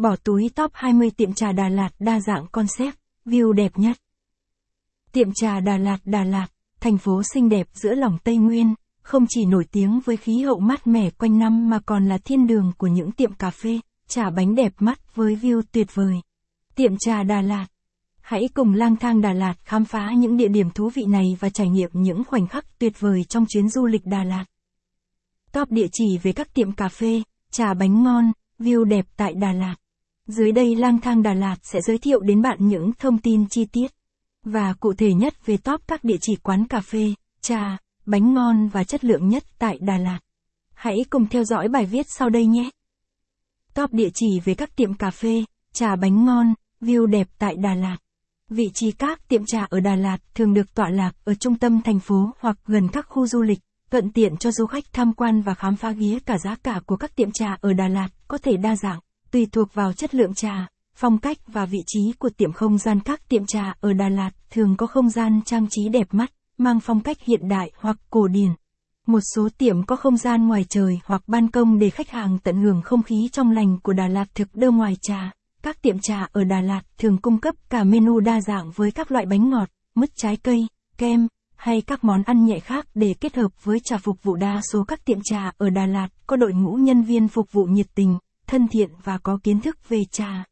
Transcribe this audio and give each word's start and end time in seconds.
Bỏ 0.00 0.16
túi 0.16 0.50
top 0.54 0.70
20 0.74 1.10
tiệm 1.10 1.32
trà 1.32 1.52
Đà 1.52 1.68
Lạt 1.68 1.88
đa 1.98 2.20
dạng 2.20 2.46
concept, 2.52 2.96
view 3.26 3.52
đẹp 3.52 3.72
nhất. 3.78 3.96
Tiệm 5.12 5.28
trà 5.34 5.60
Đà 5.60 5.76
Lạt 5.76 5.98
Đà 6.04 6.24
Lạt, 6.24 6.46
thành 6.80 6.98
phố 6.98 7.22
xinh 7.34 7.48
đẹp 7.48 7.66
giữa 7.72 7.94
lòng 7.94 8.18
Tây 8.24 8.36
Nguyên, 8.36 8.74
không 9.02 9.26
chỉ 9.28 9.44
nổi 9.44 9.64
tiếng 9.72 10.00
với 10.04 10.16
khí 10.16 10.42
hậu 10.42 10.60
mát 10.60 10.86
mẻ 10.86 11.10
quanh 11.10 11.38
năm 11.38 11.70
mà 11.70 11.80
còn 11.86 12.08
là 12.08 12.18
thiên 12.18 12.46
đường 12.46 12.72
của 12.78 12.86
những 12.86 13.12
tiệm 13.12 13.34
cà 13.34 13.50
phê, 13.50 13.80
trà 14.08 14.30
bánh 14.30 14.54
đẹp 14.54 14.72
mắt 14.78 15.14
với 15.14 15.36
view 15.36 15.62
tuyệt 15.72 15.94
vời. 15.94 16.14
Tiệm 16.74 16.92
trà 16.98 17.22
Đà 17.22 17.40
Lạt 17.40 17.66
Hãy 18.20 18.48
cùng 18.54 18.74
lang 18.74 18.96
thang 18.96 19.20
Đà 19.20 19.32
Lạt 19.32 19.54
khám 19.64 19.84
phá 19.84 20.10
những 20.16 20.36
địa 20.36 20.48
điểm 20.48 20.70
thú 20.70 20.90
vị 20.94 21.04
này 21.08 21.36
và 21.40 21.50
trải 21.50 21.68
nghiệm 21.68 21.90
những 21.92 22.24
khoảnh 22.24 22.46
khắc 22.46 22.78
tuyệt 22.78 23.00
vời 23.00 23.24
trong 23.24 23.46
chuyến 23.48 23.68
du 23.68 23.86
lịch 23.86 24.06
Đà 24.06 24.24
Lạt. 24.24 24.44
Top 25.52 25.70
địa 25.70 25.86
chỉ 25.92 26.18
về 26.22 26.32
các 26.32 26.54
tiệm 26.54 26.72
cà 26.72 26.88
phê, 26.88 27.22
trà 27.50 27.74
bánh 27.74 28.02
ngon, 28.02 28.32
view 28.58 28.84
đẹp 28.84 29.06
tại 29.16 29.34
Đà 29.34 29.52
Lạt. 29.52 29.76
Dưới 30.30 30.52
đây 30.52 30.76
lang 30.76 31.00
thang 31.00 31.22
Đà 31.22 31.34
Lạt 31.34 31.56
sẽ 31.62 31.80
giới 31.80 31.98
thiệu 31.98 32.20
đến 32.20 32.42
bạn 32.42 32.58
những 32.60 32.92
thông 32.98 33.18
tin 33.18 33.48
chi 33.48 33.64
tiết 33.64 33.90
và 34.44 34.74
cụ 34.80 34.92
thể 34.92 35.14
nhất 35.14 35.46
về 35.46 35.56
top 35.56 35.80
các 35.88 36.04
địa 36.04 36.16
chỉ 36.20 36.36
quán 36.36 36.66
cà 36.66 36.80
phê, 36.80 37.14
trà, 37.40 37.78
bánh 38.06 38.34
ngon 38.34 38.68
và 38.68 38.84
chất 38.84 39.04
lượng 39.04 39.28
nhất 39.28 39.44
tại 39.58 39.78
Đà 39.80 39.98
Lạt. 39.98 40.18
Hãy 40.74 41.04
cùng 41.10 41.26
theo 41.26 41.44
dõi 41.44 41.68
bài 41.68 41.86
viết 41.86 42.06
sau 42.08 42.30
đây 42.30 42.46
nhé. 42.46 42.70
Top 43.74 43.92
địa 43.92 44.08
chỉ 44.14 44.40
về 44.44 44.54
các 44.54 44.76
tiệm 44.76 44.94
cà 44.94 45.10
phê, 45.10 45.44
trà 45.72 45.96
bánh 45.96 46.24
ngon, 46.24 46.54
view 46.80 47.06
đẹp 47.06 47.28
tại 47.38 47.56
Đà 47.56 47.74
Lạt. 47.74 47.96
Vị 48.48 48.70
trí 48.74 48.92
các 48.92 49.28
tiệm 49.28 49.42
trà 49.46 49.64
ở 49.70 49.80
Đà 49.80 49.96
Lạt 49.96 50.18
thường 50.34 50.54
được 50.54 50.74
tọa 50.74 50.88
lạc 50.88 51.12
ở 51.24 51.34
trung 51.34 51.58
tâm 51.58 51.82
thành 51.82 52.00
phố 52.00 52.30
hoặc 52.40 52.56
gần 52.66 52.88
các 52.92 53.06
khu 53.08 53.26
du 53.26 53.42
lịch, 53.42 53.60
thuận 53.90 54.12
tiện 54.12 54.36
cho 54.36 54.52
du 54.52 54.66
khách 54.66 54.84
tham 54.92 55.12
quan 55.12 55.42
và 55.42 55.54
khám 55.54 55.76
phá 55.76 55.92
ghía 55.92 56.18
cả 56.26 56.38
giá 56.38 56.56
cả 56.62 56.80
của 56.86 56.96
các 56.96 57.16
tiệm 57.16 57.30
trà 57.32 57.56
ở 57.60 57.72
Đà 57.72 57.88
Lạt 57.88 58.08
có 58.28 58.38
thể 58.38 58.56
đa 58.56 58.76
dạng, 58.76 59.00
tùy 59.30 59.46
thuộc 59.52 59.74
vào 59.74 59.92
chất 59.92 60.14
lượng 60.14 60.34
trà, 60.34 60.68
phong 60.94 61.18
cách 61.18 61.38
và 61.46 61.66
vị 61.66 61.78
trí 61.86 62.12
của 62.18 62.30
tiệm 62.36 62.52
không 62.52 62.78
gian 62.78 63.00
các 63.00 63.28
tiệm 63.28 63.46
trà 63.46 63.74
ở 63.80 63.92
Đà 63.92 64.08
Lạt 64.08 64.30
thường 64.50 64.76
có 64.76 64.86
không 64.86 65.10
gian 65.10 65.40
trang 65.44 65.66
trí 65.70 65.88
đẹp 65.88 66.06
mắt, 66.10 66.30
mang 66.58 66.80
phong 66.80 67.00
cách 67.00 67.16
hiện 67.20 67.48
đại 67.48 67.70
hoặc 67.76 67.96
cổ 68.10 68.28
điển. 68.28 68.50
Một 69.06 69.20
số 69.34 69.48
tiệm 69.58 69.82
có 69.82 69.96
không 69.96 70.16
gian 70.16 70.48
ngoài 70.48 70.64
trời 70.68 71.00
hoặc 71.04 71.22
ban 71.26 71.50
công 71.50 71.78
để 71.78 71.90
khách 71.90 72.10
hàng 72.10 72.38
tận 72.38 72.62
hưởng 72.62 72.82
không 72.82 73.02
khí 73.02 73.28
trong 73.32 73.50
lành 73.50 73.78
của 73.82 73.92
Đà 73.92 74.08
Lạt 74.08 74.34
thực 74.34 74.54
đơn 74.54 74.76
ngoài 74.76 74.96
trà. 75.02 75.32
Các 75.62 75.82
tiệm 75.82 75.98
trà 75.98 76.28
ở 76.32 76.44
Đà 76.44 76.60
Lạt 76.60 76.82
thường 76.98 77.18
cung 77.18 77.40
cấp 77.40 77.54
cả 77.70 77.84
menu 77.84 78.20
đa 78.20 78.40
dạng 78.40 78.70
với 78.70 78.90
các 78.90 79.10
loại 79.10 79.26
bánh 79.26 79.50
ngọt, 79.50 79.68
mứt 79.94 80.10
trái 80.16 80.36
cây, 80.36 80.66
kem, 80.98 81.28
hay 81.56 81.80
các 81.80 82.04
món 82.04 82.22
ăn 82.22 82.44
nhẹ 82.44 82.60
khác 82.60 82.86
để 82.94 83.14
kết 83.20 83.36
hợp 83.36 83.64
với 83.64 83.80
trà 83.84 83.98
phục 83.98 84.22
vụ 84.22 84.36
đa 84.36 84.60
số 84.72 84.84
các 84.84 85.04
tiệm 85.04 85.18
trà 85.24 85.52
ở 85.58 85.70
Đà 85.70 85.86
Lạt 85.86 86.08
có 86.26 86.36
đội 86.36 86.52
ngũ 86.52 86.74
nhân 86.74 87.02
viên 87.02 87.28
phục 87.28 87.52
vụ 87.52 87.64
nhiệt 87.64 87.86
tình, 87.94 88.18
thân 88.50 88.68
thiện 88.68 88.90
và 89.04 89.18
có 89.18 89.38
kiến 89.42 89.60
thức 89.60 89.88
về 89.88 90.04
trà. 90.10 90.44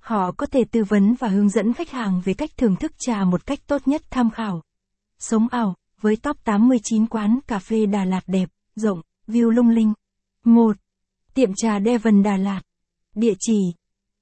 Họ 0.00 0.32
có 0.32 0.46
thể 0.46 0.64
tư 0.64 0.84
vấn 0.84 1.14
và 1.14 1.28
hướng 1.28 1.48
dẫn 1.48 1.72
khách 1.72 1.90
hàng 1.90 2.22
về 2.24 2.34
cách 2.34 2.50
thưởng 2.56 2.76
thức 2.76 2.92
trà 2.98 3.24
một 3.24 3.46
cách 3.46 3.58
tốt 3.66 3.88
nhất 3.88 4.02
tham 4.10 4.30
khảo. 4.30 4.62
Sống 5.18 5.48
ảo, 5.50 5.76
với 6.00 6.16
top 6.16 6.44
89 6.44 7.06
quán 7.06 7.38
cà 7.46 7.58
phê 7.58 7.86
Đà 7.86 8.04
Lạt 8.04 8.20
đẹp, 8.26 8.48
rộng, 8.74 9.00
view 9.26 9.50
lung 9.50 9.68
linh. 9.68 9.92
1. 10.44 10.76
Tiệm 11.34 11.54
trà 11.56 11.80
Devon 11.80 12.22
Đà 12.22 12.36
Lạt. 12.36 12.60
Địa 13.14 13.34
chỉ 13.38 13.58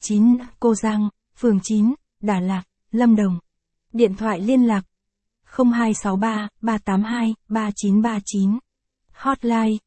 9 0.00 0.38
Cô 0.60 0.74
Giang, 0.74 1.08
phường 1.36 1.60
9, 1.62 1.94
Đà 2.20 2.40
Lạt, 2.40 2.62
Lâm 2.90 3.16
Đồng. 3.16 3.38
Điện 3.92 4.14
thoại 4.14 4.40
liên 4.40 4.62
lạc 4.62 4.82
0263 5.44 6.48
382 6.60 7.34
3939. 7.48 8.58
Hotline 9.12 9.78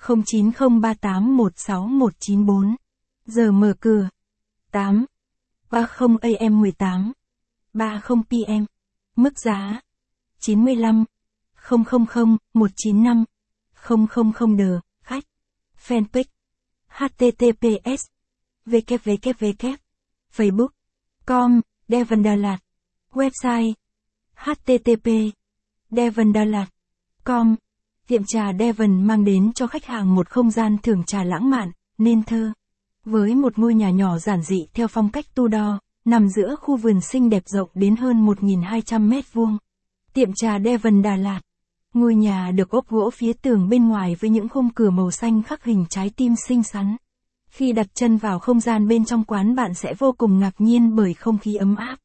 0903816194. 0.00 2.76
Giờ 3.26 3.52
mở 3.52 3.74
cửa. 3.80 4.08
8 4.70 5.04
30 5.70 6.34
AM 6.40 6.62
18 6.62 7.12
30 7.72 8.22
PM. 8.28 8.64
Mức 9.16 9.32
giá. 9.44 9.80
95 10.38 11.04
000 11.70 11.84
195 12.54 13.24
000 14.38 14.56
đờ, 14.56 14.80
khách. 15.02 15.24
Fanpage. 15.86 16.24
Https 16.88 18.06
www 18.66 19.76
facebook. 20.32 20.68
Com. 21.26 21.60
Devon 21.88 22.22
Đà 22.22 22.34
Lạt 22.34 22.58
website 23.12 23.72
http 24.34 25.32
Devon 25.90 26.32
Đà 26.32 26.44
Lạt 26.44 26.66
com 27.24 27.56
tiệm 28.10 28.24
trà 28.24 28.52
Devon 28.58 29.02
mang 29.02 29.24
đến 29.24 29.52
cho 29.52 29.66
khách 29.66 29.84
hàng 29.84 30.14
một 30.14 30.28
không 30.28 30.50
gian 30.50 30.76
thưởng 30.82 31.04
trà 31.04 31.24
lãng 31.24 31.50
mạn 31.50 31.70
nên 31.98 32.22
thơ. 32.22 32.52
Với 33.04 33.34
một 33.34 33.58
ngôi 33.58 33.74
nhà 33.74 33.90
nhỏ 33.90 34.18
giản 34.18 34.42
dị 34.42 34.66
theo 34.74 34.88
phong 34.88 35.08
cách 35.08 35.34
Tudor 35.34 35.76
nằm 36.04 36.28
giữa 36.28 36.56
khu 36.60 36.76
vườn 36.76 37.00
xinh 37.00 37.30
đẹp 37.30 37.42
rộng 37.46 37.68
đến 37.74 37.96
hơn 37.96 38.26
1.200 38.26 39.08
mét 39.08 39.32
vuông. 39.32 39.58
Tiệm 40.12 40.30
trà 40.34 40.58
Devon 40.58 41.02
Đà 41.02 41.16
Lạt. 41.16 41.40
Ngôi 41.94 42.14
nhà 42.14 42.50
được 42.50 42.70
ốp 42.70 42.88
gỗ 42.88 43.10
phía 43.10 43.32
tường 43.32 43.68
bên 43.68 43.88
ngoài 43.88 44.16
với 44.20 44.30
những 44.30 44.48
khung 44.48 44.70
cửa 44.74 44.90
màu 44.90 45.10
xanh 45.10 45.42
khắc 45.42 45.64
hình 45.64 45.84
trái 45.90 46.10
tim 46.16 46.34
xinh 46.48 46.62
xắn. 46.62 46.96
Khi 47.50 47.72
đặt 47.72 47.86
chân 47.94 48.16
vào 48.16 48.38
không 48.38 48.60
gian 48.60 48.88
bên 48.88 49.04
trong 49.04 49.24
quán 49.24 49.54
bạn 49.54 49.74
sẽ 49.74 49.94
vô 49.98 50.14
cùng 50.18 50.38
ngạc 50.38 50.54
nhiên 50.58 50.96
bởi 50.96 51.14
không 51.14 51.38
khí 51.38 51.54
ấm 51.54 51.76
áp, 51.76 51.96